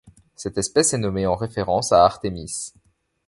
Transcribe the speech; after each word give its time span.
Cette 0.35 0.57
espèce 0.57 0.95
est 0.95 0.97
nommée 0.97 1.27
en 1.27 1.35
référence 1.35 1.91
à 1.91 2.03
Artémise. 2.03 2.73